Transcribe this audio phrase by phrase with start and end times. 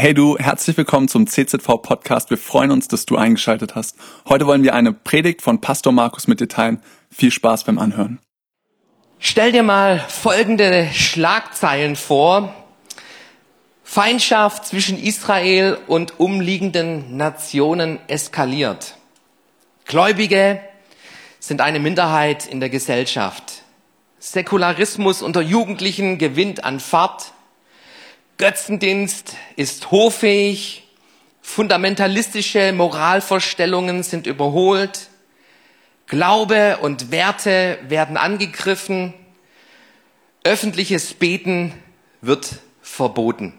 [0.00, 2.30] Hey du, herzlich willkommen zum CZV Podcast.
[2.30, 3.98] Wir freuen uns, dass du eingeschaltet hast.
[4.26, 6.82] Heute wollen wir eine Predigt von Pastor Markus mit dir teilen.
[7.10, 8.18] Viel Spaß beim Anhören.
[9.18, 12.54] Stell dir mal folgende Schlagzeilen vor.
[13.84, 18.96] Feindschaft zwischen Israel und umliegenden Nationen eskaliert.
[19.84, 20.62] Gläubige
[21.40, 23.64] sind eine Minderheit in der Gesellschaft.
[24.18, 27.34] Säkularismus unter Jugendlichen gewinnt an Fahrt.
[28.40, 30.88] Götzendienst ist hoffähig,
[31.42, 35.08] fundamentalistische Moralvorstellungen sind überholt,
[36.06, 39.12] Glaube und Werte werden angegriffen,
[40.42, 41.74] öffentliches Beten
[42.22, 43.52] wird verboten.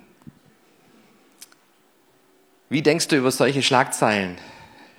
[2.70, 4.40] Wie denkst du über solche Schlagzeilen?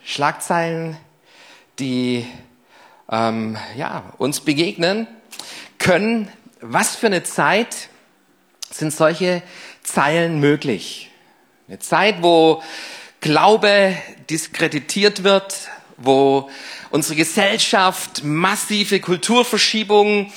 [0.04, 0.96] Schlagzeilen,
[1.80, 2.24] die
[3.10, 5.08] ähm, ja, uns begegnen
[5.78, 6.28] können.
[6.60, 7.88] Was für eine Zeit
[8.74, 9.42] sind solche
[9.82, 11.10] Zeilen möglich.
[11.68, 12.62] Eine Zeit, wo
[13.20, 13.96] Glaube
[14.30, 16.50] diskreditiert wird, wo
[16.90, 20.32] unsere Gesellschaft massive Kulturverschiebungen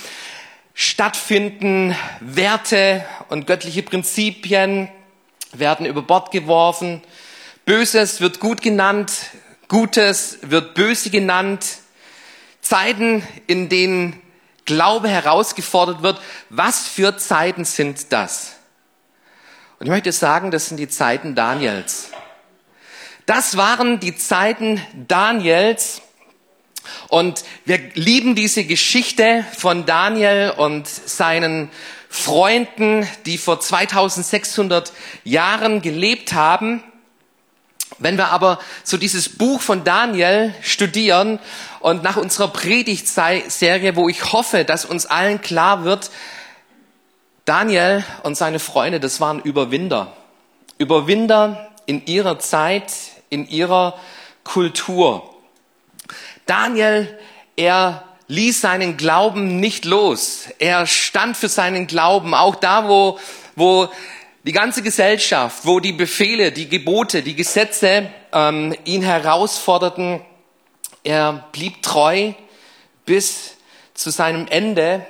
[0.73, 4.89] stattfinden, Werte und göttliche Prinzipien
[5.53, 7.02] werden über Bord geworfen,
[7.66, 9.12] Böses wird gut genannt,
[9.67, 11.66] Gutes wird böse genannt,
[12.62, 14.22] Zeiten, in denen
[14.66, 16.22] Glaube herausgefordert wird.
[16.50, 18.55] Was für Zeiten sind das?
[19.78, 22.09] Und ich möchte sagen, das sind die Zeiten Daniels.
[23.26, 26.02] Das waren die Zeiten Daniels.
[27.09, 31.70] Und wir lieben diese Geschichte von Daniel und seinen
[32.09, 34.94] Freunden, die vor 2600
[35.26, 36.84] Jahren gelebt haben.
[37.98, 41.40] Wenn wir aber so dieses Buch von Daniel studieren
[41.80, 46.12] und nach unserer Predigtserie, wo ich hoffe, dass uns allen klar wird,
[47.45, 50.11] Daniel und seine Freunde, das waren Überwinder.
[50.79, 52.91] Überwinder in ihrer Zeit,
[53.29, 53.99] in ihrer
[54.43, 55.29] Kultur.
[56.47, 57.17] Daniel,
[57.55, 60.47] er ließ seinen Glauben nicht los.
[60.57, 63.19] Er stand für seinen Glauben, auch da, wo,
[63.55, 63.89] wo
[64.44, 70.22] die ganze Gesellschaft, wo die Befehle, die Gebote, die Gesetze ähm, ihn herausforderten.
[71.03, 72.34] Er blieb treu
[73.05, 73.51] bis
[73.94, 75.05] zu seinem Ende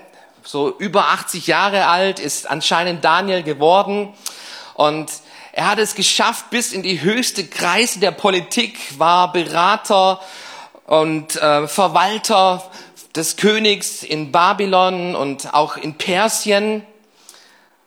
[0.45, 4.13] so über 80 Jahre alt, ist anscheinend Daniel geworden
[4.75, 5.11] und
[5.51, 10.19] er hat es geschafft bis in die höchste Kreise der Politik, war Berater
[10.85, 12.63] und äh, Verwalter
[13.15, 16.85] des Königs in Babylon und auch in Persien.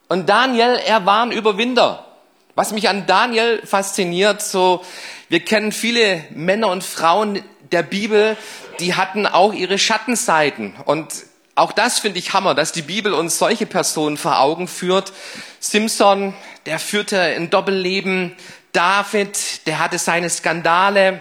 [0.08, 2.06] Und Daniel, er war ein Überwinder.
[2.54, 4.82] Was mich an Daniel fasziniert, so,
[5.28, 8.36] wir kennen viele Männer und Frauen der Bibel,
[8.80, 10.74] die hatten auch ihre Schattenseiten.
[10.86, 11.12] Und
[11.58, 15.12] auch das finde ich Hammer, dass die Bibel uns solche Personen vor Augen führt.
[15.58, 16.34] Simpson,
[16.66, 18.36] der führte ein Doppelleben.
[18.72, 21.20] David, der hatte seine Skandale.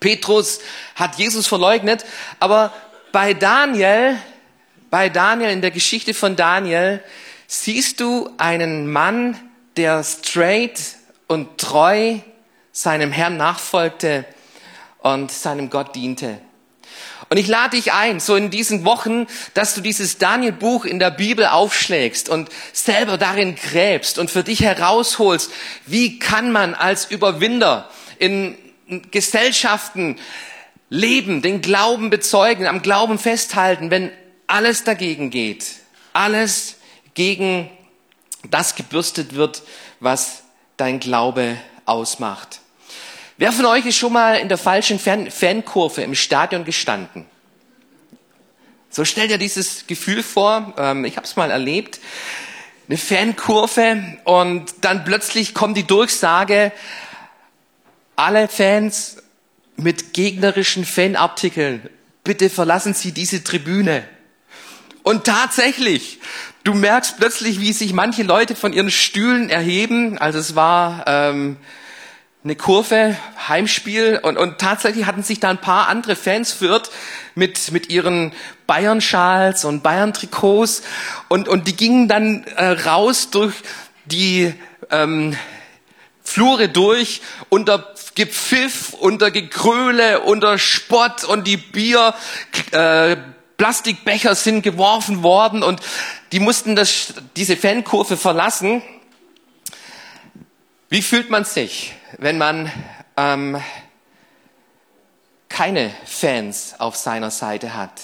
[0.00, 0.58] Petrus
[0.96, 2.04] hat Jesus verleugnet.
[2.40, 2.72] Aber
[3.12, 4.16] bei Daniel,
[4.90, 7.02] bei Daniel, in der Geschichte von Daniel,
[7.46, 9.38] siehst du einen Mann,
[9.76, 10.80] der straight
[11.28, 12.18] und treu
[12.72, 14.24] seinem Herrn nachfolgte
[14.98, 16.40] und seinem Gott diente.
[17.32, 21.10] Und ich lade dich ein, so in diesen Wochen, dass du dieses Daniel-Buch in der
[21.10, 25.50] Bibel aufschlägst und selber darin gräbst und für dich herausholst,
[25.86, 27.88] wie kann man als Überwinder
[28.18, 28.58] in
[29.10, 30.18] Gesellschaften
[30.90, 34.12] leben, den Glauben bezeugen, am Glauben festhalten, wenn
[34.46, 35.64] alles dagegen geht,
[36.12, 36.74] alles
[37.14, 37.70] gegen
[38.50, 39.62] das gebürstet wird,
[40.00, 40.42] was
[40.76, 41.56] dein Glaube
[41.86, 42.60] ausmacht.
[43.42, 47.26] Wer von euch ist schon mal in der falschen Fan Fankurve im Stadion gestanden?
[48.88, 51.98] So stell dir dieses Gefühl vor, ähm, ich habe es mal erlebt,
[52.88, 56.70] eine Fankurve und dann plötzlich kommt die Durchsage,
[58.14, 59.16] alle Fans
[59.74, 61.90] mit gegnerischen Fanartikeln,
[62.22, 64.04] bitte verlassen Sie diese Tribüne.
[65.02, 66.20] Und tatsächlich,
[66.62, 70.16] du merkst plötzlich, wie sich manche Leute von ihren Stühlen erheben.
[70.16, 71.56] Also es war ähm,
[72.44, 73.16] eine Kurve,
[73.48, 76.90] Heimspiel und, und tatsächlich hatten sich da ein paar andere Fans führt
[77.36, 78.32] mit, mit ihren
[78.66, 80.82] Bayern-Schals und Bayern-Trikots
[81.28, 83.54] und, und die gingen dann äh, raus durch
[84.06, 84.52] die
[84.90, 85.36] ähm,
[86.24, 92.14] Flure durch unter Gepfiff, unter Gekröle, unter Spott und die Bier,
[92.72, 93.16] äh,
[93.56, 95.80] Plastikbecher sind geworfen worden und
[96.32, 98.82] die mussten das, diese Fankurve verlassen.
[100.92, 101.94] Wie fühlt man sich?
[102.18, 102.70] wenn man
[103.16, 103.60] ähm,
[105.48, 108.00] keine Fans auf seiner Seite hat.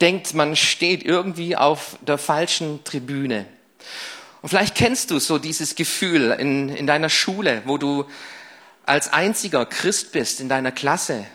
[0.00, 3.46] Denkt, man steht irgendwie auf der falschen Tribüne.
[4.42, 8.04] Und vielleicht kennst du so dieses Gefühl in, in deiner Schule, wo du
[8.86, 11.26] als einziger Christ bist in deiner Klasse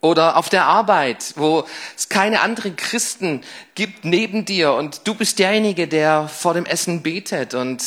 [0.00, 1.64] oder auf der Arbeit, wo
[1.96, 3.42] es keine anderen Christen
[3.74, 7.82] gibt neben dir und du bist derjenige, der vor dem Essen betet und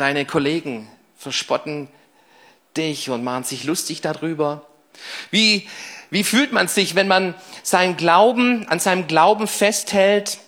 [0.00, 0.88] deine Kollegen
[1.18, 1.88] verspotten
[2.76, 4.66] dich und machen sich lustig darüber.
[5.30, 5.68] Wie,
[6.10, 10.38] wie fühlt man sich, wenn man seinen Glauben, an seinem Glauben festhält,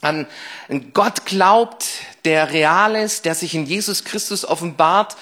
[0.00, 0.26] an
[0.68, 1.86] einen Gott glaubt,
[2.24, 5.16] der real ist, der sich in Jesus Christus offenbart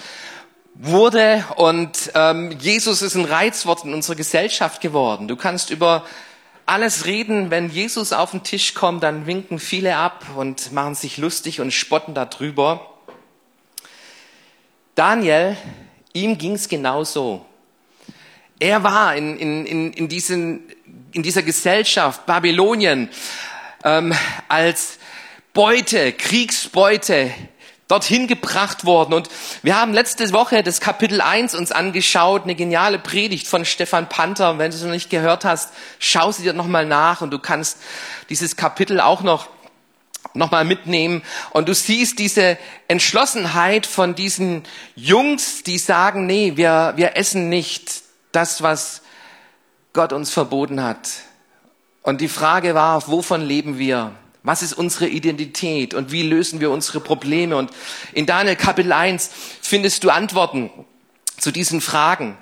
[0.75, 5.29] wurde und ähm, Jesus ist ein Reizwort in unserer Gesellschaft geworden.
[5.29, 6.05] Du kannst über
[6.67, 11.19] alles reden, wenn Jesus auf den Tisch kommt, dann winken viele ab und machen sich
[11.19, 12.92] lustig und spotten darüber.
[14.95, 15.57] Daniel,
[16.13, 17.47] ihm ging's genauso.
[18.59, 20.69] Er war in, in, in, in, diesen,
[21.13, 23.09] in dieser Gesellschaft, Babylonien,
[23.85, 24.15] ähm,
[24.49, 24.99] als
[25.55, 27.31] Beute, Kriegsbeute
[27.89, 29.15] dorthin gebracht worden.
[29.15, 29.29] Und
[29.63, 34.59] wir haben letzte Woche das Kapitel 1 uns angeschaut, eine geniale Predigt von Stefan Panther.
[34.59, 37.79] Wenn du es noch nicht gehört hast, schau sie dir nochmal nach und du kannst
[38.29, 39.49] dieses Kapitel auch noch
[40.35, 41.23] nochmal mitnehmen.
[41.51, 42.59] Und du siehst diese
[42.89, 44.65] Entschlossenheit von diesen
[44.95, 48.03] Jungs, die sagen, nee, wir, wir essen nicht
[48.33, 49.03] das, was
[49.93, 51.09] Gott uns verboten hat.
[52.03, 54.13] Und die Frage war, wovon leben wir?
[54.43, 57.57] Was ist unsere Identität und wie lösen wir unsere Probleme?
[57.57, 57.71] Und
[58.13, 59.31] in Daniel Kapitel 1
[59.61, 60.71] findest du Antworten
[61.39, 62.37] zu diesen Fragen.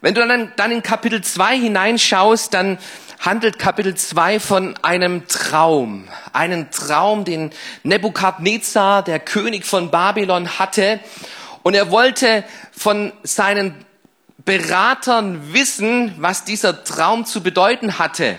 [0.00, 2.78] Wenn du dann, dann in Kapitel 2 hineinschaust, dann
[3.18, 6.08] handelt Kapitel 2 von einem Traum.
[6.32, 7.50] Einen Traum, den
[7.82, 11.00] Nebukadnezar, der König von Babylon, hatte.
[11.62, 13.74] Und er wollte von seinen
[14.44, 18.38] Beratern wissen, was dieser Traum zu bedeuten hatte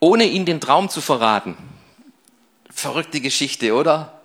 [0.00, 1.56] ohne ihnen den Traum zu verraten.
[2.70, 4.20] Verrückte Geschichte, oder?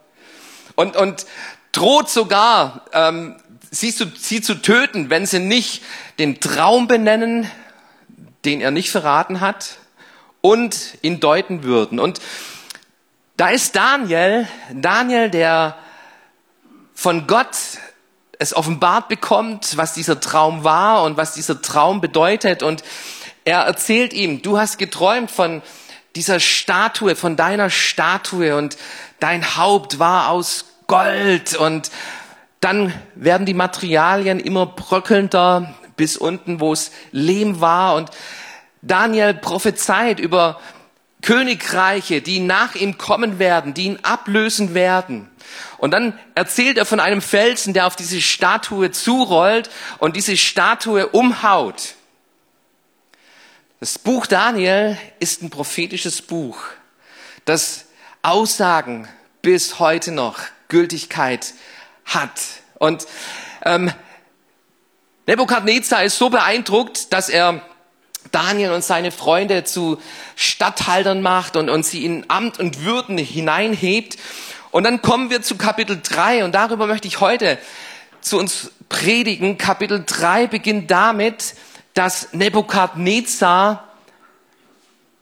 [0.75, 1.25] Und, und
[1.71, 3.37] droht sogar, ähm,
[3.69, 5.83] sie, zu, sie zu töten, wenn sie nicht
[6.19, 7.49] den Traum benennen,
[8.45, 9.77] den er nicht verraten hat,
[10.41, 11.99] und ihn deuten würden.
[11.99, 12.19] Und
[13.37, 15.77] da ist Daniel, Daniel, der
[16.93, 17.55] von Gott
[18.39, 22.63] es offenbart bekommt, was dieser Traum war und was dieser Traum bedeutet.
[22.63, 22.83] Und
[23.45, 25.61] er erzählt ihm, du hast geträumt von
[26.15, 28.77] dieser Statue, von deiner Statue und
[29.19, 31.89] dein Haupt war aus Gold und
[32.59, 38.09] dann werden die Materialien immer bröckelnder bis unten, wo es Lehm war und
[38.81, 40.59] Daniel prophezeit über
[41.21, 45.29] Königreiche, die nach ihm kommen werden, die ihn ablösen werden.
[45.77, 49.69] Und dann erzählt er von einem Felsen, der auf diese Statue zurollt
[49.99, 51.93] und diese Statue umhaut.
[53.79, 56.63] Das Buch Daniel ist ein prophetisches Buch,
[57.45, 57.85] das
[58.23, 59.07] Aussagen
[59.43, 61.53] bis heute noch Gültigkeit
[62.05, 62.41] hat.
[62.79, 63.05] Und
[63.63, 63.91] ähm,
[65.27, 67.61] Nebukadnezar ist so beeindruckt, dass er
[68.31, 70.01] Daniel und seine Freunde zu
[70.35, 74.17] Statthaltern macht und, und sie in Amt und Würden hineinhebt.
[74.71, 77.57] Und dann kommen wir zu Kapitel 3 und darüber möchte ich heute
[78.21, 79.57] zu uns predigen.
[79.57, 81.55] Kapitel 3 beginnt damit,
[81.93, 83.87] dass Nebukadnezar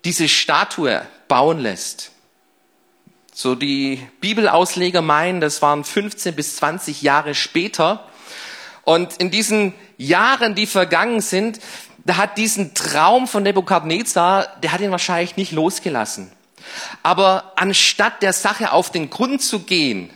[0.05, 2.11] diese Statue bauen lässt.
[3.33, 8.07] So die Bibelausleger meinen, das waren 15 bis 20 Jahre später.
[8.83, 11.59] Und in diesen Jahren, die vergangen sind,
[12.05, 16.31] da hat diesen Traum von Nebukadnezar, der hat ihn wahrscheinlich nicht losgelassen.
[17.03, 20.09] Aber anstatt der Sache auf den Grund zu gehen,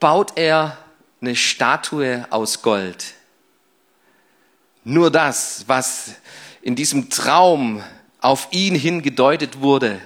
[0.00, 0.78] baut er
[1.20, 3.14] eine Statue aus Gold.
[4.82, 6.16] Nur das, was
[6.62, 7.84] in diesem Traum
[8.20, 10.00] auf ihn hin gedeutet wurde,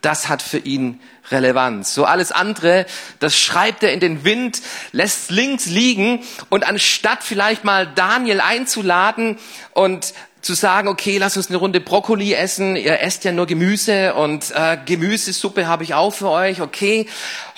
[0.00, 1.94] das hat für ihn Relevanz.
[1.94, 2.86] So alles andere,
[3.18, 4.60] das schreibt er in den Wind,
[4.92, 9.38] lässt links liegen und anstatt vielleicht mal Daniel einzuladen
[9.72, 14.14] und zu sagen, okay, lass uns eine Runde Brokkoli essen, ihr esst ja nur Gemüse
[14.14, 17.06] und äh, Gemüsesuppe habe ich auch für euch, okay,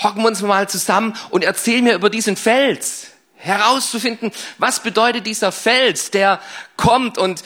[0.02, 3.06] hocken wir uns mal zusammen und erzähl mir über diesen Fels
[3.36, 6.40] herauszufinden, was bedeutet dieser Fels, der
[6.76, 7.42] kommt und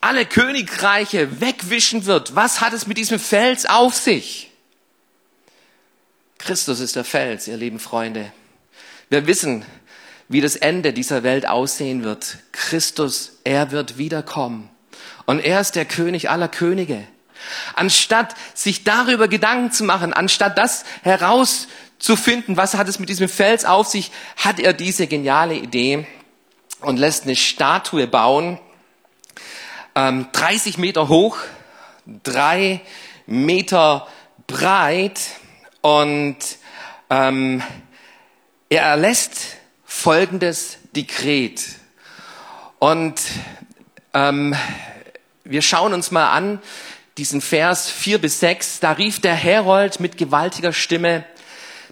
[0.00, 2.34] alle Königreiche wegwischen wird.
[2.34, 4.50] Was hat es mit diesem Fels auf sich?
[6.38, 8.32] Christus ist der Fels, ihr lieben Freunde.
[9.10, 9.64] Wir wissen,
[10.28, 12.38] wie das Ende dieser Welt aussehen wird.
[12.52, 14.70] Christus, er wird wiederkommen.
[15.26, 17.06] Und er ist der König aller Könige.
[17.74, 23.08] Anstatt sich darüber Gedanken zu machen, anstatt das heraus zu finden, was hat es mit
[23.08, 26.06] diesem Fels auf sich, hat er diese geniale Idee
[26.80, 28.58] und lässt eine Statue bauen,
[29.94, 31.36] ähm, 30 Meter hoch,
[32.22, 32.80] drei
[33.26, 34.06] Meter
[34.46, 35.20] breit
[35.80, 36.36] und
[37.08, 37.62] ähm,
[38.68, 41.62] er erlässt folgendes Dekret.
[42.78, 43.20] Und
[44.14, 44.54] ähm,
[45.44, 46.60] wir schauen uns mal an,
[47.18, 48.80] diesen Vers 4 bis 6.
[48.80, 51.24] Da rief der Herold mit gewaltiger Stimme,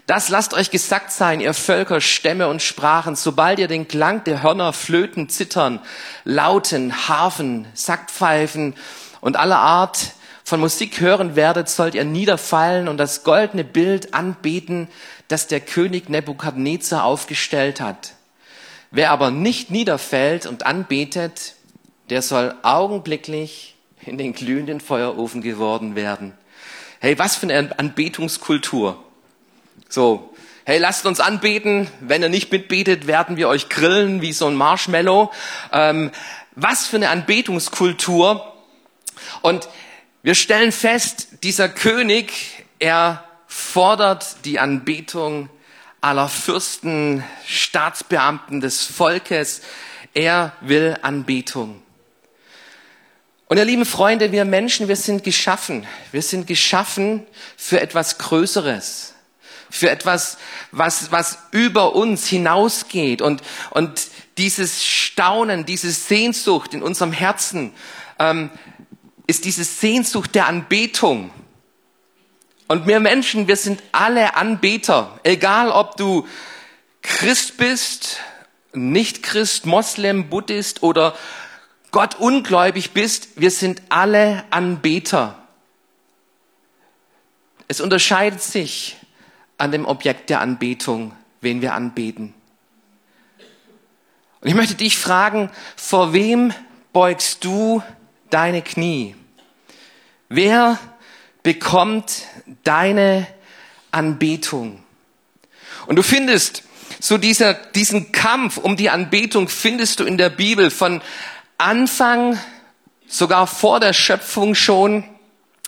[0.09, 4.41] das lasst euch gesagt sein, ihr Völker, Stämme und Sprachen, sobald ihr den Klang der
[4.41, 5.79] Hörner, Flöten, Zittern,
[6.23, 8.73] Lauten, Harfen, Sackpfeifen
[9.21, 10.13] und aller Art
[10.43, 14.87] von Musik hören werdet, sollt ihr niederfallen und das goldene Bild anbeten,
[15.27, 18.13] das der König Nebukadnezar aufgestellt hat.
[18.89, 21.53] Wer aber nicht niederfällt und anbetet,
[22.09, 26.33] der soll augenblicklich in den glühenden Feuerofen geworden werden.
[26.99, 29.03] Hey, was für eine Anbetungskultur.
[29.91, 30.31] So,
[30.65, 31.87] hey, lasst uns anbeten.
[31.99, 35.31] Wenn ihr nicht mitbetet, werden wir euch grillen wie so ein Marshmallow.
[35.71, 36.11] Ähm,
[36.55, 38.53] was für eine Anbetungskultur.
[39.41, 39.67] Und
[40.21, 45.49] wir stellen fest, dieser König, er fordert die Anbetung
[46.01, 49.61] aller Fürsten, Staatsbeamten des Volkes.
[50.13, 51.81] Er will Anbetung.
[53.47, 55.87] Und ihr lieben Freunde, wir Menschen, wir sind geschaffen.
[56.11, 57.25] Wir sind geschaffen
[57.57, 59.15] für etwas Größeres.
[59.69, 60.37] Für etwas,
[60.71, 63.21] was, was über uns hinausgeht.
[63.21, 64.07] Und, und
[64.37, 67.73] dieses Staunen, diese Sehnsucht in unserem Herzen,
[68.17, 68.49] ähm,
[69.27, 71.29] ist diese Sehnsucht der Anbetung.
[72.67, 75.19] Und wir Menschen, wir sind alle Anbeter.
[75.23, 76.27] Egal, ob du
[77.01, 78.19] Christ bist,
[78.73, 81.15] nicht Christ, Moslem, Buddhist oder
[81.91, 85.35] Gott ungläubig bist, wir sind alle Anbeter.
[87.67, 88.97] Es unterscheidet sich
[89.59, 92.33] an dem Objekt der Anbetung, wen wir anbeten.
[94.41, 96.53] Und ich möchte dich fragen, vor wem
[96.93, 97.83] beugst du
[98.29, 99.15] deine Knie?
[100.29, 100.79] Wer
[101.43, 102.23] bekommt
[102.63, 103.27] deine
[103.91, 104.81] Anbetung?
[105.87, 106.63] Und du findest
[106.99, 111.01] so dieser, diesen Kampf um die Anbetung findest du in der Bibel von
[111.57, 112.39] Anfang,
[113.07, 115.03] sogar vor der Schöpfung schon,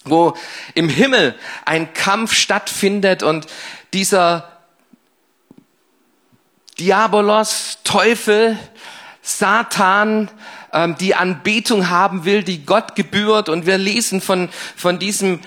[0.05, 0.35] wo
[0.73, 3.47] im Himmel ein Kampf stattfindet und
[3.93, 4.51] dieser
[6.79, 8.57] Diabolos, Teufel,
[9.21, 10.31] Satan,
[10.73, 13.49] ähm, die Anbetung haben will, die Gott gebührt.
[13.49, 15.39] Und wir lesen von, von diesem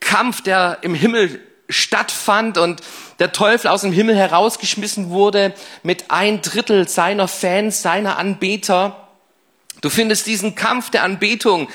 [0.00, 2.80] Kampf, der im Himmel stattfand und
[3.18, 9.08] der Teufel aus dem Himmel herausgeschmissen wurde mit ein Drittel seiner Fans, seiner Anbeter.
[9.82, 11.68] Du findest diesen Kampf der Anbetung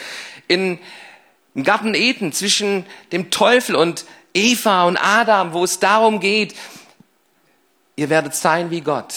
[0.47, 0.79] in,
[1.55, 6.55] im Garten Eden zwischen dem Teufel und Eva und Adam, wo es darum geht,
[7.95, 9.13] ihr werdet sein wie Gott.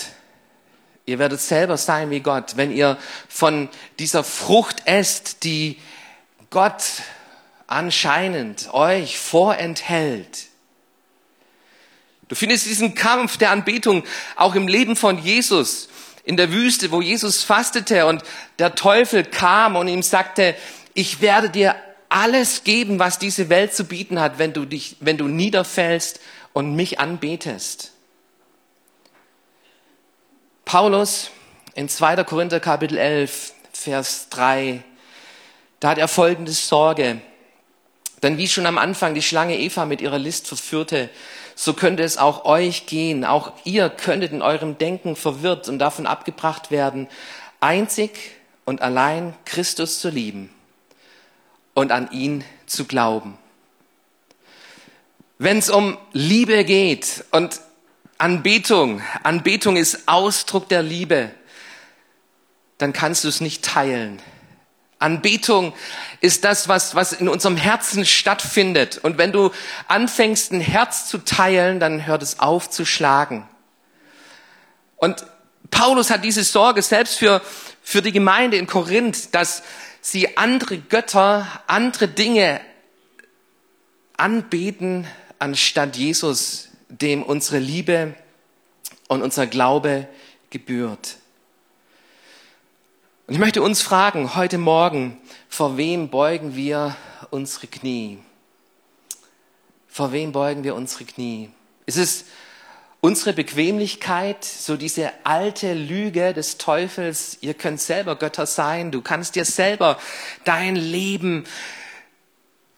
[1.06, 5.78] Ihr werdet selber sein wie Gott, wenn ihr von dieser Frucht esst, die
[6.50, 6.82] Gott
[7.66, 10.46] anscheinend euch vorenthält.
[12.28, 14.02] Du findest diesen Kampf der Anbetung
[14.34, 15.88] auch im Leben von Jesus
[16.24, 18.22] in der Wüste, wo Jesus fastete und
[18.58, 20.56] der Teufel kam und ihm sagte,
[20.92, 21.76] ich werde dir
[22.08, 26.20] alles geben, was diese Welt zu bieten hat, wenn du dich, wenn du niederfällst
[26.52, 27.92] und mich anbetest.
[30.64, 31.30] Paulus
[31.74, 32.24] in 2.
[32.24, 34.82] Korinther Kapitel 11, Vers 3,
[35.80, 37.20] da hat er folgende Sorge.
[38.22, 41.10] Denn wie schon am Anfang die Schlange Eva mit ihrer List verführte,
[41.54, 43.24] so könnte es auch euch gehen.
[43.24, 47.08] Auch ihr könntet in eurem Denken verwirrt und davon abgebracht werden,
[47.60, 48.10] einzig
[48.64, 50.55] und allein Christus zu lieben
[51.76, 53.36] und an ihn zu glauben.
[55.36, 57.60] Wenn es um Liebe geht und
[58.16, 61.30] Anbetung, Anbetung ist Ausdruck der Liebe,
[62.78, 64.22] dann kannst du es nicht teilen.
[64.98, 65.74] Anbetung
[66.22, 68.96] ist das, was, was in unserem Herzen stattfindet.
[68.96, 69.50] Und wenn du
[69.86, 73.46] anfängst, ein Herz zu teilen, dann hört es auf zu schlagen.
[74.96, 75.26] Und
[75.70, 77.42] Paulus hat diese Sorge selbst für,
[77.82, 79.62] für die Gemeinde in Korinth, dass
[80.06, 82.60] sie andere Götter, andere Dinge
[84.16, 85.04] anbeten,
[85.40, 88.14] anstatt Jesus dem unsere Liebe
[89.08, 90.06] und unser Glaube
[90.50, 91.16] gebührt.
[93.26, 96.96] Und ich möchte uns fragen, heute Morgen, vor wem beugen wir
[97.30, 98.18] unsere Knie?
[99.88, 101.50] Vor wem beugen wir unsere Knie?
[101.84, 102.26] Ist es
[103.06, 109.36] unsere Bequemlichkeit, so diese alte Lüge des Teufels, ihr könnt selber Götter sein, du kannst
[109.36, 110.00] dir selber
[110.42, 111.44] dein Leben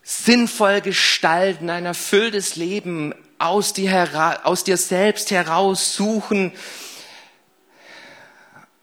[0.03, 6.51] sinnvoll gestalten, ein erfülltes Leben aus dir, aus dir selbst heraus suchen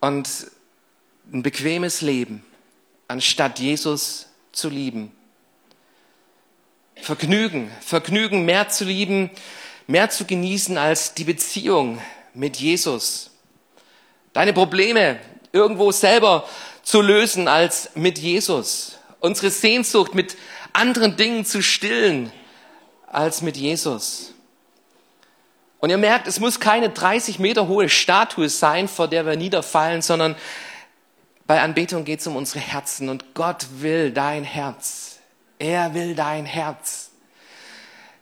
[0.00, 0.28] und
[1.32, 2.44] ein bequemes Leben,
[3.06, 5.12] anstatt Jesus zu lieben.
[6.96, 9.30] Vergnügen, Vergnügen mehr zu lieben,
[9.86, 12.00] mehr zu genießen als die Beziehung
[12.34, 13.30] mit Jesus.
[14.32, 15.18] Deine Probleme
[15.52, 16.48] irgendwo selber
[16.82, 18.98] zu lösen als mit Jesus.
[19.20, 20.36] Unsere Sehnsucht mit
[20.72, 22.30] anderen Dingen zu stillen
[23.06, 24.34] als mit Jesus.
[25.78, 30.02] Und ihr merkt, es muss keine 30 Meter hohe Statue sein, vor der wir niederfallen,
[30.02, 30.36] sondern
[31.46, 35.18] bei Anbetung geht es um unsere Herzen und Gott will dein Herz.
[35.58, 37.10] Er will dein Herz.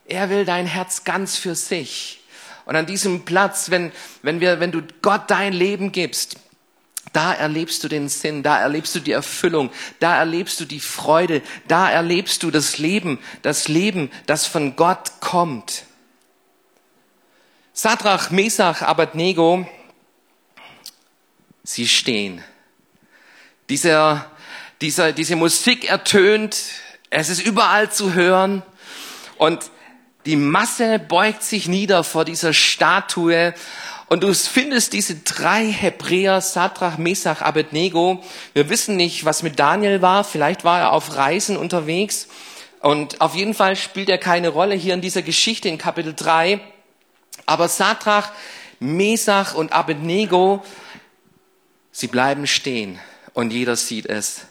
[0.07, 2.21] Er will dein Herz ganz für sich.
[2.67, 3.93] Und an diesem Platz, wenn,
[4.23, 6.37] wenn, wir, wenn du Gott dein Leben gibst,
[7.13, 9.71] da erlebst du den Sinn, da erlebst du die Erfüllung,
[10.01, 15.21] da erlebst du die Freude, da erlebst du das Leben, das Leben, das von Gott
[15.21, 15.85] kommt.
[17.73, 19.69] Sadrach, Mesach, Abednego,
[21.63, 22.43] sie stehen.
[23.69, 24.31] Dieser,
[24.81, 26.57] dieser, diese Musik ertönt,
[27.11, 28.63] es ist überall zu hören
[29.39, 29.71] und
[30.26, 33.54] die Masse beugt sich nieder vor dieser Statue
[34.07, 38.23] und du findest diese drei Hebräer, Sadrach, Mesach, Abednego.
[38.52, 40.25] Wir wissen nicht, was mit Daniel war.
[40.25, 42.28] Vielleicht war er auf Reisen unterwegs.
[42.81, 46.61] Und auf jeden Fall spielt er keine Rolle hier in dieser Geschichte in Kapitel 3.
[47.47, 48.31] Aber Sadrach,
[48.78, 50.62] Mesach und Abednego,
[51.90, 52.99] sie bleiben stehen
[53.33, 54.43] und jeder sieht es.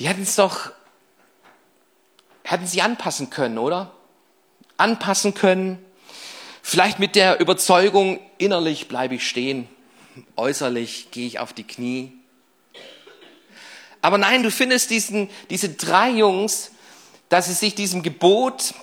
[0.00, 0.72] Die hätten es doch,
[2.44, 3.90] hätten sie anpassen können, oder?
[4.76, 5.84] Anpassen können.
[6.62, 9.66] Vielleicht mit der Überzeugung, innerlich bleibe ich stehen,
[10.36, 12.12] äußerlich gehe ich auf die Knie.
[14.00, 16.70] Aber nein, du findest diesen, diese drei Jungs,
[17.30, 18.74] dass sie sich diesem Gebot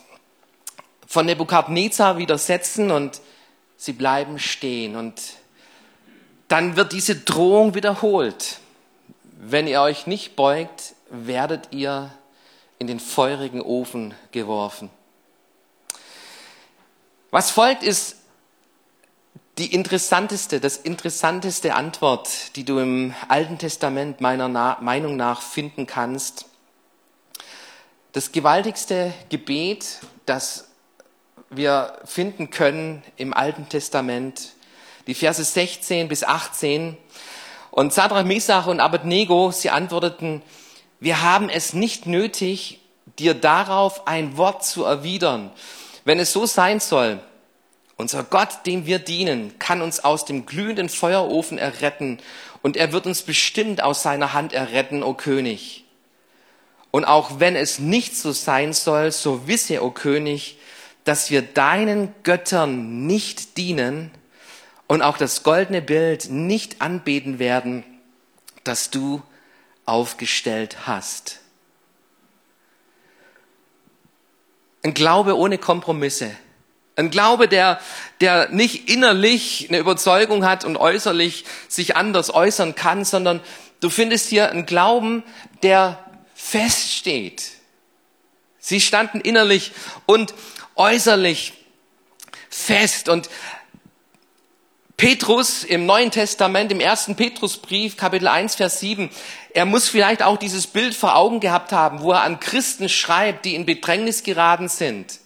[1.07, 3.21] von Nebukadnezar widersetzen und
[3.77, 4.95] sie bleiben stehen.
[4.95, 5.21] Und
[6.47, 8.59] dann wird diese Drohung wiederholt.
[9.39, 12.11] Wenn ihr euch nicht beugt, werdet ihr
[12.81, 14.89] in den feurigen Ofen geworfen.
[17.29, 18.15] Was folgt, ist
[19.59, 24.49] die interessanteste, das interessanteste Antwort, die du im Alten Testament meiner
[24.81, 26.45] Meinung nach finden kannst.
[28.13, 30.67] Das gewaltigste Gebet, das
[31.51, 34.53] wir finden können im Alten Testament,
[35.05, 36.97] die Verse 16 bis 18.
[37.69, 40.41] Und Sadrach, Mesach und Abednego, sie antworteten,
[41.01, 42.79] wir haben es nicht nötig,
[43.19, 45.51] dir darauf ein Wort zu erwidern.
[46.05, 47.19] Wenn es so sein soll,
[47.97, 52.19] unser Gott, dem wir dienen, kann uns aus dem glühenden Feuerofen erretten
[52.61, 55.83] und er wird uns bestimmt aus seiner Hand erretten, o König.
[56.89, 60.57] Und auch wenn es nicht so sein soll, so wisse, o König,
[61.03, 64.11] dass wir deinen Göttern nicht dienen,
[64.91, 67.85] und auch das goldene Bild nicht anbeten werden,
[68.65, 69.21] das du
[69.91, 71.39] aufgestellt hast.
[74.83, 76.31] Ein Glaube ohne Kompromisse.
[76.95, 77.81] Ein Glaube, der,
[78.21, 83.41] der nicht innerlich eine Überzeugung hat und äußerlich sich anders äußern kann, sondern
[83.81, 85.23] du findest hier einen Glauben,
[85.61, 85.99] der
[86.35, 87.51] feststeht.
[88.59, 89.73] Sie standen innerlich
[90.05, 90.33] und
[90.75, 91.51] äußerlich
[92.49, 93.29] fest und
[95.01, 99.09] Petrus im Neuen Testament, im ersten Petrusbrief, Kapitel 1, Vers 7,
[99.51, 103.45] er muss vielleicht auch dieses Bild vor Augen gehabt haben, wo er an Christen schreibt,
[103.45, 105.17] die in Bedrängnis geraten sind.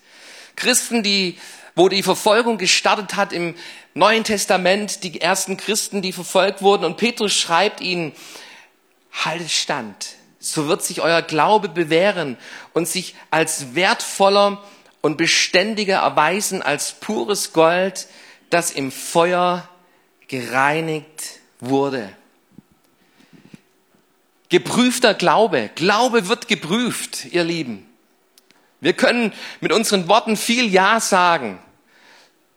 [0.56, 1.38] Christen, die,
[1.76, 3.54] wo die Verfolgung gestartet hat im
[3.94, 6.86] Neuen Testament, die ersten Christen, die verfolgt wurden.
[6.86, 8.14] Und Petrus schreibt ihnen,
[9.26, 10.08] haltet stand.
[10.40, 12.38] So wird sich euer Glaube bewähren
[12.72, 14.64] und sich als wertvoller
[15.02, 18.08] und beständiger erweisen als pures Gold,
[18.50, 19.68] das im Feuer
[20.28, 22.10] gereinigt wurde.
[24.50, 25.70] Geprüfter Glaube.
[25.76, 27.88] Glaube wird geprüft, ihr Lieben.
[28.80, 31.60] Wir können mit unseren Worten viel Ja sagen.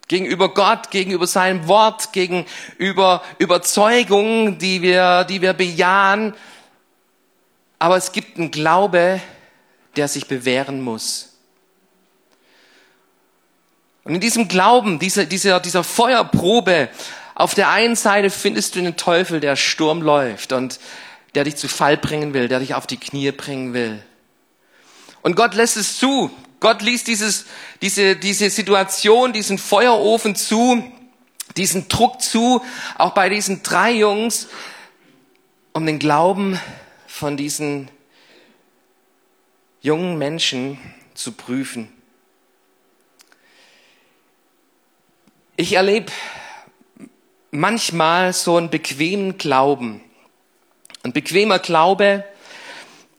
[0.09, 6.35] Gegenüber Gott, gegenüber seinem Wort, gegenüber Überzeugungen, die wir, die wir bejahen.
[7.79, 9.21] Aber es gibt einen Glaube,
[9.97, 11.38] der sich bewähren muss.
[14.09, 16.89] Und in diesem Glauben, dieser, dieser, dieser Feuerprobe,
[17.35, 20.81] auf der einen Seite findest du den Teufel, der Sturm läuft und
[21.35, 24.03] der dich zu Fall bringen will, der dich auf die Knie bringen will.
[25.21, 26.31] Und Gott lässt es zu.
[26.59, 27.45] Gott ließ dieses,
[27.83, 30.83] diese, diese Situation, diesen Feuerofen zu,
[31.59, 32.63] diesen Druck zu,
[32.97, 34.49] auch bei diesen drei Jungs,
[35.75, 36.59] um den Glauben
[37.07, 37.91] von diesen
[39.83, 40.79] jungen Menschen
[41.13, 41.93] zu prüfen.
[45.61, 46.13] Ich erlebe
[47.51, 50.01] manchmal so einen bequemen Glauben.
[51.03, 52.23] Ein bequemer Glaube,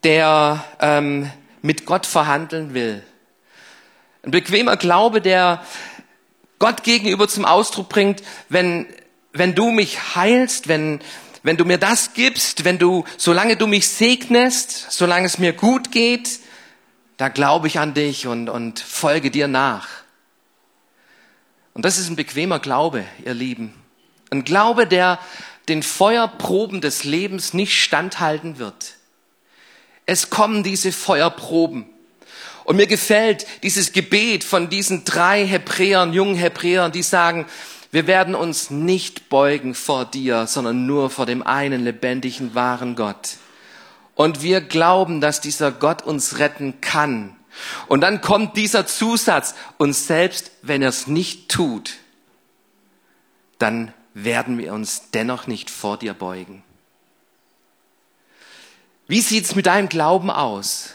[0.03, 1.29] der ähm,
[1.61, 3.03] mit Gott verhandeln will.
[4.23, 5.65] Ein bequemer Glaube, der
[6.59, 8.85] Gott gegenüber zum Ausdruck bringt, wenn,
[9.33, 11.01] wenn du mich heilst, wenn,
[11.43, 15.91] wenn du mir das gibst, wenn du, solange du mich segnest, solange es mir gut
[15.91, 16.39] geht,
[17.17, 19.98] da glaube ich an dich und, und folge dir nach.
[21.73, 23.73] Und das ist ein bequemer Glaube, ihr Lieben.
[24.29, 25.19] Ein Glaube, der
[25.67, 28.95] den Feuerproben des Lebens nicht standhalten wird.
[30.05, 31.85] Es kommen diese Feuerproben.
[32.63, 37.45] Und mir gefällt dieses Gebet von diesen drei Hebräern, jungen Hebräern, die sagen,
[37.91, 43.37] wir werden uns nicht beugen vor dir, sondern nur vor dem einen lebendigen, wahren Gott.
[44.13, 47.35] Und wir glauben, dass dieser Gott uns retten kann.
[47.87, 51.95] Und dann kommt dieser Zusatz, und selbst wenn er es nicht tut,
[53.57, 56.63] dann werden wir uns dennoch nicht vor dir beugen.
[59.07, 60.91] Wie sieht's mit deinem Glauben aus?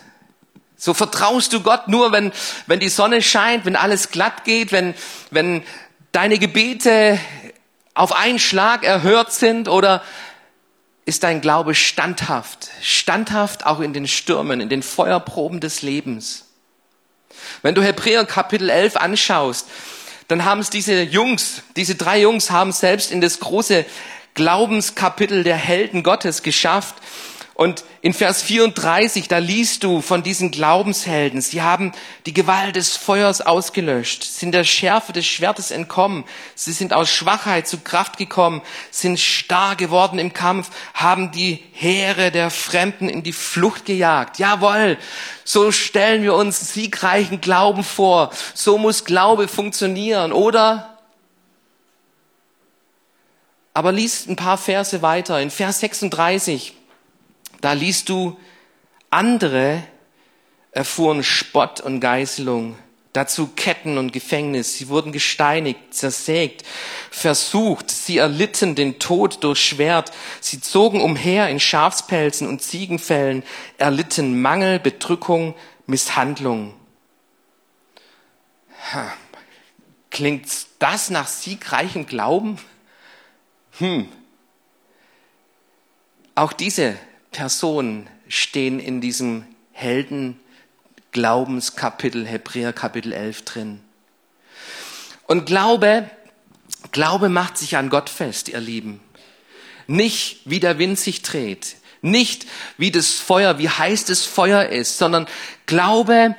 [0.76, 2.32] So vertraust du Gott nur, wenn,
[2.66, 4.94] wenn die Sonne scheint, wenn alles glatt geht, wenn,
[5.30, 5.62] wenn
[6.12, 7.18] deine Gebete
[7.94, 10.02] auf einen Schlag erhört sind oder
[11.06, 16.43] ist dein Glaube standhaft, standhaft auch in den Stürmen, in den Feuerproben des Lebens.
[17.62, 19.66] Wenn du Hebräer Kapitel 11 anschaust,
[20.28, 23.84] dann haben es diese Jungs, diese drei Jungs haben selbst in das große
[24.34, 26.96] Glaubenskapitel der Helden Gottes geschafft.
[27.54, 31.40] Und in Vers 34, da liest du von diesen Glaubenshelden.
[31.40, 31.92] Sie haben
[32.26, 36.24] die Gewalt des Feuers ausgelöscht, sind der Schärfe des Schwertes entkommen.
[36.56, 42.32] Sie sind aus Schwachheit zu Kraft gekommen, sind stark geworden im Kampf, haben die Heere
[42.32, 44.40] der Fremden in die Flucht gejagt.
[44.40, 44.98] Jawohl,
[45.44, 48.30] so stellen wir uns siegreichen Glauben vor.
[48.54, 50.98] So muss Glaube funktionieren, oder?
[53.74, 55.40] Aber liest ein paar Verse weiter.
[55.40, 56.74] In Vers 36
[57.64, 58.38] da liest du,
[59.08, 59.82] andere
[60.70, 62.76] erfuhren Spott und Geißelung,
[63.14, 64.76] dazu Ketten und Gefängnis.
[64.76, 66.62] Sie wurden gesteinigt, zersägt,
[67.10, 67.90] versucht.
[67.90, 70.12] Sie erlitten den Tod durch Schwert.
[70.42, 73.42] Sie zogen umher in Schafspelzen und Ziegenfällen,
[73.78, 75.54] erlitten Mangel, Bedrückung,
[75.86, 76.74] Misshandlung.
[80.10, 80.48] Klingt
[80.80, 82.58] das nach siegreichem Glauben?
[83.78, 84.06] Hm.
[86.34, 86.98] Auch diese
[87.34, 93.80] Personen stehen in diesem Helden-Glaubenskapitel, Hebräer Kapitel 11 drin.
[95.26, 96.08] Und Glaube,
[96.92, 99.00] Glaube macht sich an Gott fest, ihr Lieben.
[99.88, 102.46] Nicht wie der Wind sich dreht, nicht
[102.78, 105.26] wie das Feuer, wie heiß das Feuer ist, sondern
[105.66, 106.36] Glaube,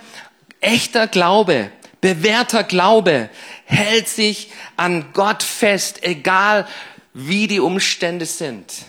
[0.62, 3.29] echter Glaube, bewährter Glaube
[3.65, 6.65] hält sich an Gott fest, egal
[7.13, 8.86] wie die Umstände sind.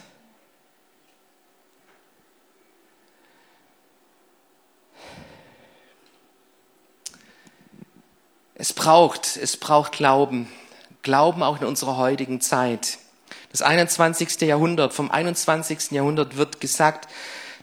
[8.58, 10.48] Es braucht, es braucht Glauben.
[11.02, 12.98] Glauben auch in unserer heutigen Zeit.
[13.52, 14.40] Das 21.
[14.40, 15.90] Jahrhundert, vom 21.
[15.90, 17.06] Jahrhundert wird gesagt,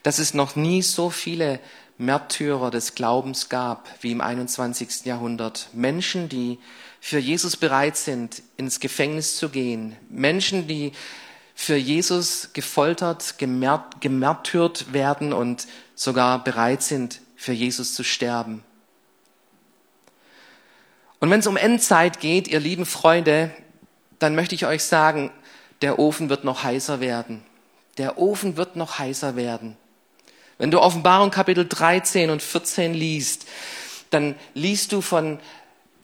[0.04, 1.60] dass es noch nie so viele
[1.98, 5.06] Märtyrer des Glaubens gab wie im 21.
[5.06, 5.70] Jahrhundert.
[5.74, 6.60] Menschen, die
[7.02, 9.96] für Jesus bereit sind, ins Gefängnis zu gehen.
[10.10, 10.92] Menschen, die
[11.56, 18.64] für Jesus gefoltert, gemärtyrt werden und sogar bereit sind, für Jesus zu sterben.
[21.24, 23.50] Und wenn es um Endzeit geht, ihr lieben Freunde,
[24.20, 25.32] dann möchte ich euch sagen,
[25.82, 27.46] der Ofen wird noch heißer werden.
[27.98, 29.78] Der Ofen wird noch heißer werden.
[30.58, 33.48] Wenn du Offenbarung Kapitel 13 und 14 liest,
[34.10, 35.40] dann liest du von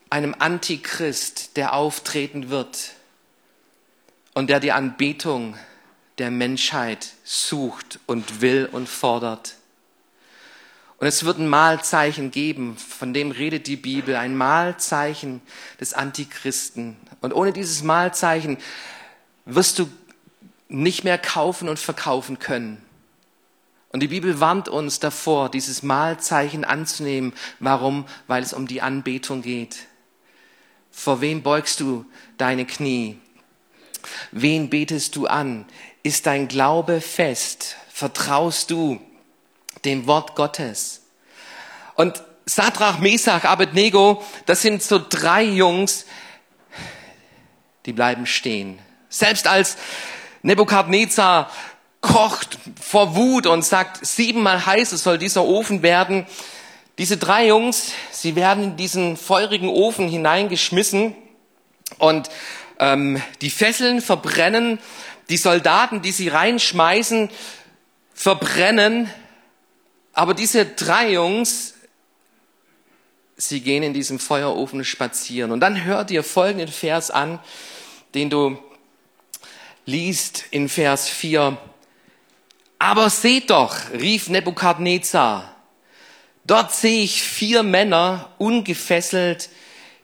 [0.10, 2.92] einem Antichrist, der auftreten wird
[4.36, 5.58] und der die Anbetung
[6.18, 9.56] der Menschheit sucht und will und fordert.
[11.00, 15.42] Und es wird ein Mahlzeichen geben, von dem redet die Bibel, ein Mahlzeichen
[15.80, 16.98] des Antichristen.
[17.22, 18.58] Und ohne dieses Mahlzeichen
[19.46, 19.90] wirst du
[20.68, 22.84] nicht mehr kaufen und verkaufen können.
[23.92, 27.34] Und die Bibel warnt uns davor, dieses Mahlzeichen anzunehmen.
[27.60, 28.06] Warum?
[28.28, 29.88] Weil es um die Anbetung geht.
[30.92, 32.06] Vor wem beugst du
[32.38, 33.18] deine Knie?
[34.32, 35.66] Wen betest du an?
[36.04, 37.78] Ist dein Glaube fest?
[37.92, 39.02] Vertraust du
[39.86, 41.02] dem Wort Gottes.
[41.96, 46.06] Und Sadrach, Mesach, Abednego, das sind so drei Jungs,
[47.86, 48.80] die bleiben stehen.
[49.10, 49.78] Selbst als
[50.42, 51.52] Nebukadnezar
[52.02, 56.26] kocht vor Wut und sagt, siebenmal heiß soll dieser Ofen werden.
[56.98, 61.16] Diese drei Jungs, sie werden in diesen feurigen Ofen hineingeschmissen
[61.98, 62.30] und
[62.80, 64.80] ähm, die Fesseln verbrennen,
[65.30, 67.30] die Soldaten, die sie reinschmeißen,
[68.14, 69.10] verbrennen
[70.14, 71.76] Aber diese drei Jungs,
[73.38, 75.52] sie gehen in diesem Feuerofen spazieren.
[75.52, 77.40] Und dann hört ihr folgenden Vers an,
[78.14, 78.58] den du
[79.86, 81.58] liest in Vers 4.
[82.80, 85.56] Aber seht doch, rief Nebukadnezar,
[86.46, 89.50] dort sehe ich vier Männer ungefesselt,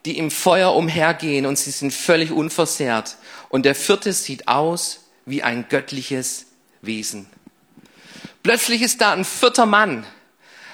[0.05, 3.17] die im Feuer umhergehen und sie sind völlig unversehrt.
[3.49, 6.45] Und der vierte sieht aus wie ein göttliches
[6.81, 7.27] Wesen.
[8.45, 10.05] Plötzlich ist da ein vierter Mann,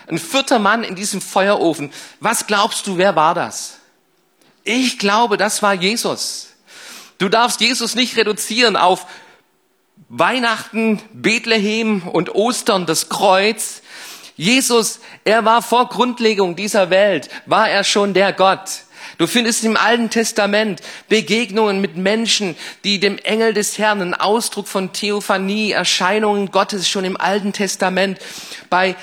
[0.10, 1.94] ein vierter Mann in diesem Feuerofen.
[2.20, 3.78] Was glaubst du, wer war das?
[4.66, 6.50] Ich glaube, das war Jesus.
[7.18, 9.06] Du darfst Jesus nicht reduzieren auf
[10.10, 13.84] Weihnachten, Bethlehem und Ostern, das Kreuz.
[14.36, 18.82] Jesus, er war vor Grundlegung dieser Welt, war er schon der Gott.
[19.22, 24.68] Du findest im Alten Testament Begegnungen mit Menschen, die dem Engel des Herrn, einen Ausdruck
[24.68, 28.18] von Theophanie, Erscheinungen Gottes schon im Alten Testament.
[28.72, 28.96] Bei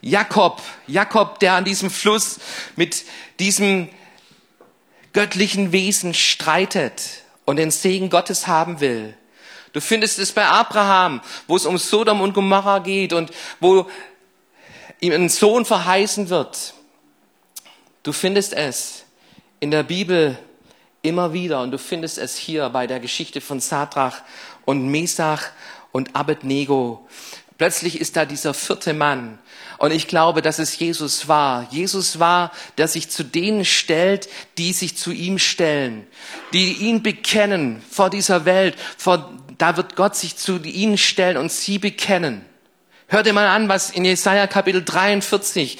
[0.00, 2.40] Jakob, Jakob, der an diesem Fluss
[2.74, 3.04] mit
[3.38, 3.88] diesem
[5.12, 9.16] göttlichen Wesen streitet und den Segen Gottes haben will.
[9.72, 13.30] Du findest es bei Abraham, wo es um Sodom und Gomorra geht und
[13.60, 13.88] wo
[14.98, 16.74] ihm ein Sohn verheißen wird.
[18.02, 19.04] Du findest es
[19.62, 20.36] in der Bibel
[21.02, 24.16] immer wieder und du findest es hier bei der Geschichte von Sadrach
[24.64, 25.50] und Mesach
[25.92, 27.06] und Abednego.
[27.58, 29.38] Plötzlich ist da dieser vierte Mann
[29.78, 31.68] und ich glaube, dass es Jesus war.
[31.70, 36.08] Jesus war, der sich zu denen stellt, die sich zu ihm stellen,
[36.52, 38.74] die ihn bekennen vor dieser Welt.
[38.98, 42.44] Vor, da wird Gott sich zu ihnen stellen und sie bekennen.
[43.06, 45.78] Hört ihr mal an, was in Jesaja Kapitel 43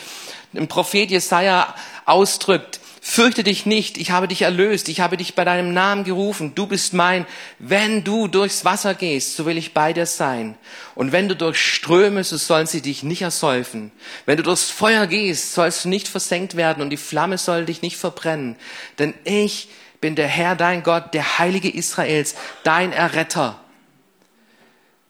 [0.53, 2.79] im Prophet Jesaja ausdrückt.
[3.05, 6.69] Fürchte dich nicht, ich habe dich erlöst, ich habe dich bei deinem Namen gerufen, du
[6.69, 7.27] bist mein.
[7.59, 10.57] Wenn du durchs Wasser gehst, so will ich bei dir sein.
[10.95, 13.91] Und wenn du durch Ströme, so sollen sie dich nicht ersäufen.
[14.25, 17.83] Wenn du durchs Feuer gehst, sollst du nicht versenkt werden und die Flamme soll dich
[17.83, 18.55] nicht verbrennen.
[19.01, 19.69] Denn ich
[20.01, 23.59] bin der Herr, dein Gott, der Heilige Israels, dein Erretter.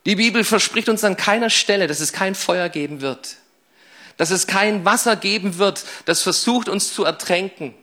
[0.07, 3.37] Die Bibel verspricht uns an keiner Stelle, dass es kein Feuer geben wird.
[4.17, 7.75] Dass es kein Wasser geben wird, das versucht uns zu ertränken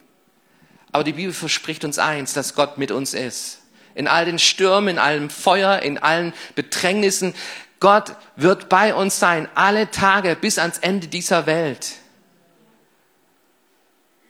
[0.91, 3.59] aber die Bibel verspricht uns eins, dass Gott mit uns ist.
[3.95, 7.33] In all den Stürmen, in allem Feuer, in allen Bedrängnissen.
[7.79, 11.95] Gott wird bei uns sein, alle Tage bis ans Ende dieser Welt.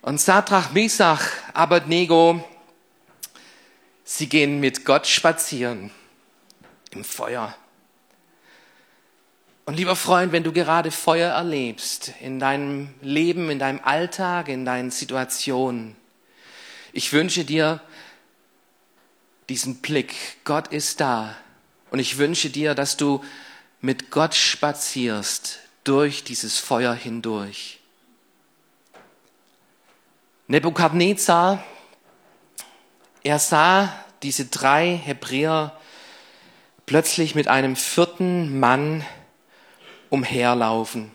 [0.01, 1.21] Und Sadrach, Mesach,
[1.53, 2.43] Abednego,
[4.03, 5.91] sie gehen mit Gott spazieren
[6.91, 7.55] im Feuer.
[9.65, 14.65] Und lieber Freund, wenn du gerade Feuer erlebst in deinem Leben, in deinem Alltag, in
[14.65, 15.95] deinen Situationen,
[16.93, 17.81] ich wünsche dir
[19.49, 20.13] diesen Blick.
[20.43, 21.35] Gott ist da.
[21.91, 23.23] Und ich wünsche dir, dass du
[23.81, 27.79] mit Gott spazierst durch dieses Feuer hindurch.
[30.47, 31.63] Nebukadnezar,
[33.23, 35.77] er sah diese drei Hebräer
[36.85, 39.05] plötzlich mit einem vierten Mann
[40.09, 41.11] umherlaufen.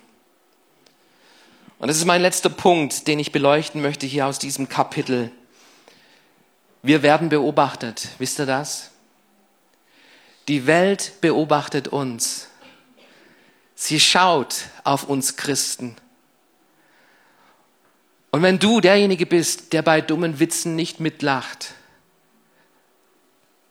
[1.78, 5.32] Und das ist mein letzter Punkt, den ich beleuchten möchte hier aus diesem Kapitel.
[6.85, 8.11] Wir werden beobachtet.
[8.18, 8.90] Wisst ihr das?
[10.49, 12.49] Die Welt beobachtet uns.
[13.75, 15.97] Sie schaut auf uns Christen.
[18.33, 21.73] Und wenn du derjenige bist, der bei dummen Witzen nicht mitlacht,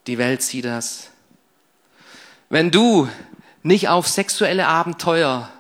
[0.08, 1.12] die Welt sieht das.
[2.50, 3.08] Wenn du
[3.62, 5.52] nicht auf sexuelle Abenteuer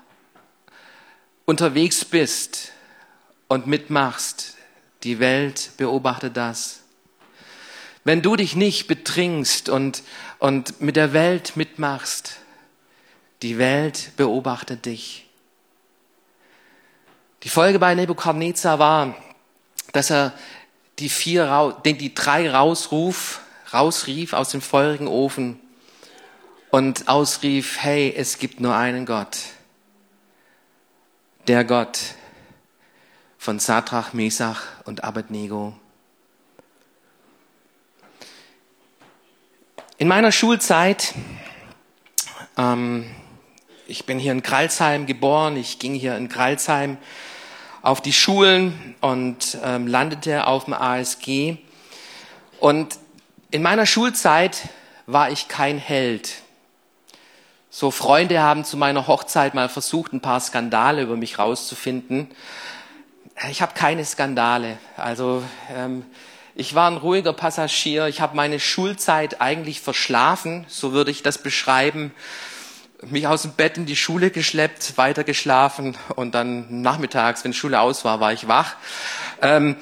[1.45, 2.71] unterwegs bist
[3.47, 4.55] und mitmachst,
[5.03, 6.82] die Welt beobachtet das.
[8.03, 10.03] Wenn du dich nicht betrinkst und,
[10.39, 12.37] und mit der Welt mitmachst,
[13.41, 15.27] die Welt beobachtet dich.
[17.43, 19.15] Die Folge bei Nebukadnezar war,
[19.91, 20.33] dass er
[20.99, 23.41] die vier, die drei rausruf,
[23.73, 25.59] rausrief aus dem feurigen Ofen
[26.71, 29.37] und ausrief, hey, es gibt nur einen Gott.
[31.47, 31.99] Der Gott
[33.37, 35.77] von Sadrach, Mesach und Abednego.
[39.99, 41.13] In meiner Schulzeit,
[42.57, 43.05] ähm,
[43.85, 46.97] ich bin hier in Kralsheim geboren, ich ging hier in Kralsheim
[47.83, 51.57] auf die Schulen und ähm, landete auf dem ASG.
[52.59, 52.97] Und
[53.51, 54.63] in meiner Schulzeit
[55.05, 56.41] war ich kein Held.
[57.69, 62.31] So Freunde haben zu meiner Hochzeit mal versucht, ein paar Skandale über mich rauszufinden.
[63.51, 64.79] Ich habe keine Skandale.
[64.97, 66.03] Also ähm,
[66.55, 68.07] ich war ein ruhiger Passagier.
[68.07, 72.11] Ich habe meine Schulzeit eigentlich verschlafen, so würde ich das beschreiben.
[73.05, 77.81] mich aus dem Bett in die Schule geschleppt, weiter geschlafen und dann nachmittags, wenn Schule
[77.81, 78.75] aus war, war ich wach.
[79.41, 79.75] Ähm,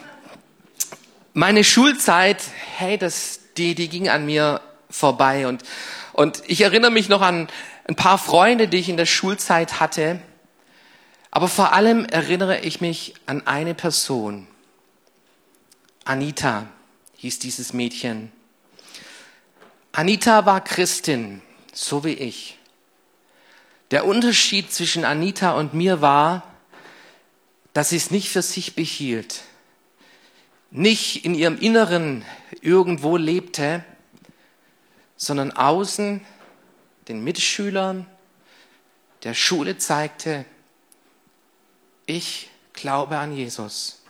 [1.33, 2.41] meine Schulzeit,
[2.77, 5.63] hey, das, die, die ging an mir vorbei und,
[6.13, 7.47] und ich erinnere mich noch an
[7.87, 10.19] ein paar Freunde, die ich in der Schulzeit hatte.
[11.29, 14.47] Aber vor allem erinnere ich mich an eine Person.
[16.03, 16.67] Anita
[17.17, 18.31] hieß dieses Mädchen.
[19.91, 21.41] Anita war Christin,
[21.73, 22.57] so wie ich.
[23.91, 26.43] Der Unterschied zwischen Anita und mir war,
[27.73, 29.41] dass sie es nicht für sich behielt,
[30.71, 32.25] nicht in ihrem Inneren
[32.61, 33.83] irgendwo lebte,
[35.17, 36.25] sondern außen
[37.07, 38.07] den Mitschülern
[39.23, 40.45] der Schule zeigte,
[42.05, 44.00] ich glaube an Jesus.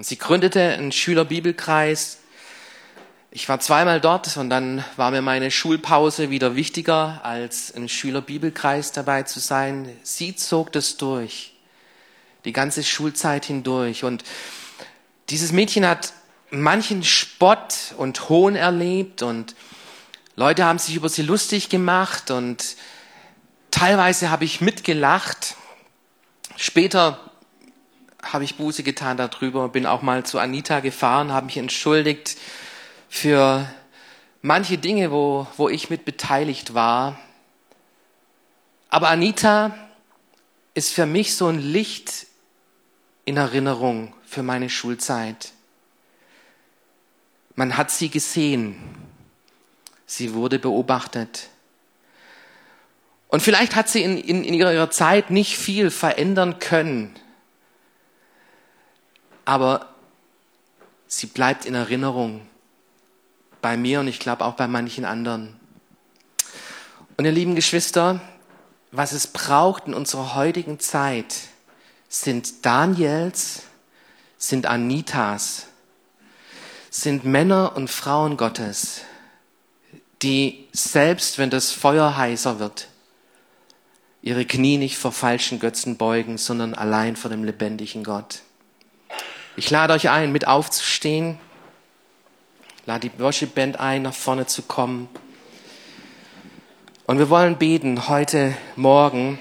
[0.00, 2.20] Und sie gründete einen Schülerbibelkreis.
[3.30, 8.92] Ich war zweimal dort und dann war mir meine Schulpause wieder wichtiger, als ein Schülerbibelkreis
[8.92, 9.94] dabei zu sein.
[10.02, 11.52] Sie zog das durch,
[12.46, 14.02] die ganze Schulzeit hindurch.
[14.02, 14.24] Und
[15.28, 16.14] dieses Mädchen hat
[16.48, 19.54] manchen Spott und Hohn erlebt und
[20.34, 22.76] Leute haben sich über sie lustig gemacht und
[23.70, 25.56] teilweise habe ich mitgelacht.
[26.56, 27.29] Später
[28.22, 32.36] habe ich Buße getan darüber, bin auch mal zu Anita gefahren, habe mich entschuldigt
[33.08, 33.68] für
[34.42, 37.18] manche Dinge, wo, wo ich mit beteiligt war.
[38.88, 39.74] Aber Anita
[40.74, 42.26] ist für mich so ein Licht
[43.24, 45.52] in Erinnerung für meine Schulzeit.
[47.54, 48.76] Man hat sie gesehen.
[50.06, 51.48] Sie wurde beobachtet.
[53.28, 57.14] Und vielleicht hat sie in, in, in ihrer Zeit nicht viel verändern können.
[59.50, 59.88] Aber
[61.08, 62.42] sie bleibt in Erinnerung
[63.60, 65.58] bei mir und ich glaube auch bei manchen anderen.
[67.16, 68.20] Und ihr lieben Geschwister,
[68.92, 71.34] was es braucht in unserer heutigen Zeit,
[72.08, 73.62] sind Daniels,
[74.38, 75.66] sind Anitas,
[76.88, 79.00] sind Männer und Frauen Gottes,
[80.22, 82.86] die selbst wenn das Feuer heißer wird,
[84.22, 88.42] ihre Knie nicht vor falschen Götzen beugen, sondern allein vor dem lebendigen Gott.
[89.56, 91.38] Ich lade euch ein, mit aufzustehen.
[92.86, 95.08] Lade die Worship Band ein, nach vorne zu kommen.
[97.06, 99.40] Und wir wollen beten heute Morgen,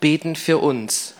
[0.00, 1.14] beten für uns.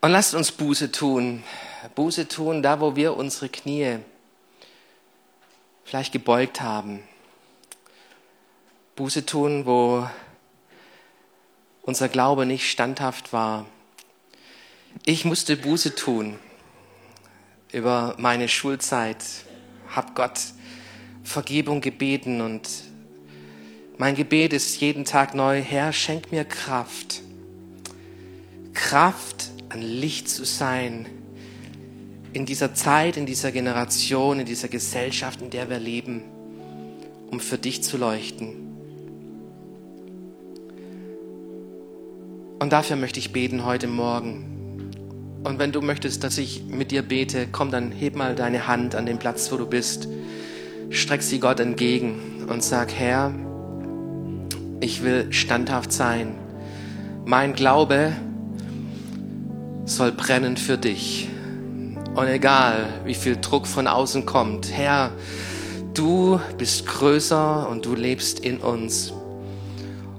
[0.00, 1.44] Und lasst uns Buße tun.
[1.94, 3.98] Buße tun, da wo wir unsere Knie
[5.84, 7.02] vielleicht gebeugt haben.
[8.96, 10.08] Buße tun, wo
[11.84, 13.66] unser Glaube nicht standhaft war.
[15.04, 16.38] Ich musste Buße tun
[17.72, 19.18] über meine Schulzeit,
[19.94, 20.40] hab Gott
[21.22, 22.68] Vergebung gebeten und
[23.96, 27.22] mein Gebet ist jeden Tag neu, Herr, schenk mir Kraft.
[28.72, 31.06] Kraft, ein Licht zu sein
[32.32, 36.22] in dieser Zeit, in dieser Generation, in dieser Gesellschaft, in der wir leben,
[37.30, 38.63] um für dich zu leuchten.
[42.64, 44.90] Und dafür möchte ich beten heute Morgen.
[45.44, 48.94] Und wenn du möchtest, dass ich mit dir bete, komm, dann heb mal deine Hand
[48.94, 50.08] an den Platz, wo du bist.
[50.88, 53.34] Streck sie Gott entgegen und sag, Herr,
[54.80, 56.38] ich will standhaft sein.
[57.26, 58.12] Mein Glaube
[59.84, 61.28] soll brennen für dich.
[62.14, 65.12] Und egal, wie viel Druck von außen kommt, Herr,
[65.92, 69.12] du bist größer und du lebst in uns.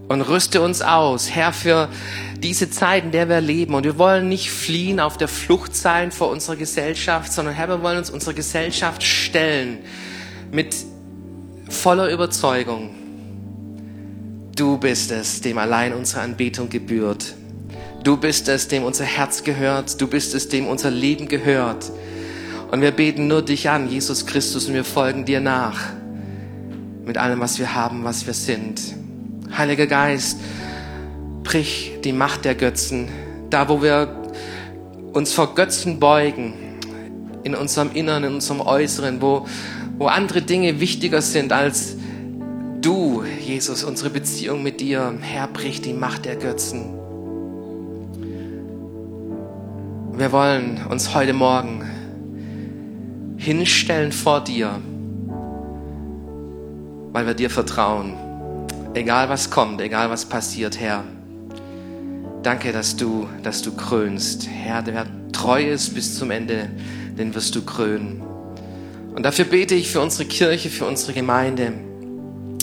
[0.07, 1.89] Und rüste uns aus, Herr, für
[2.37, 3.73] diese Zeit, in der wir leben.
[3.73, 7.81] Und wir wollen nicht fliehen, auf der Flucht sein vor unserer Gesellschaft, sondern Herr, wir
[7.81, 9.79] wollen uns unserer Gesellschaft stellen
[10.51, 10.75] mit
[11.69, 12.91] voller Überzeugung.
[14.55, 17.33] Du bist es, dem allein unsere Anbetung gebührt.
[18.03, 19.99] Du bist es, dem unser Herz gehört.
[19.99, 21.91] Du bist es, dem unser Leben gehört.
[22.71, 25.79] Und wir beten nur dich an, Jesus Christus, und wir folgen dir nach.
[27.03, 28.81] Mit allem, was wir haben, was wir sind.
[29.57, 30.39] Heiliger Geist,
[31.43, 33.07] brich die Macht der Götzen.
[33.49, 34.23] Da, wo wir
[35.13, 36.53] uns vor Götzen beugen,
[37.45, 39.45] in unserem Inneren, in unserem Äußeren, wo,
[39.97, 41.95] wo andere Dinge wichtiger sind als
[42.81, 45.13] du, Jesus, unsere Beziehung mit dir.
[45.21, 46.95] Herr, brich die Macht der Götzen.
[50.17, 51.83] Wir wollen uns heute Morgen
[53.37, 54.79] hinstellen vor dir,
[57.11, 58.24] weil wir dir vertrauen.
[58.95, 61.03] Egal was kommt, egal was passiert, Herr.
[62.43, 64.47] Danke, dass du, dass du krönst.
[64.47, 66.69] Herr, der treu ist bis zum Ende,
[67.17, 68.23] den wirst du krönen.
[69.13, 71.73] Und dafür bete ich für unsere Kirche, für unsere Gemeinde,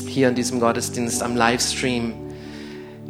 [0.07, 2.15] hier in diesem Gottesdienst am Livestream.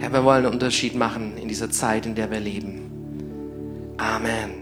[0.00, 3.94] Ja, wir wollen einen Unterschied machen in dieser Zeit, in der wir leben.
[3.98, 4.61] Amen.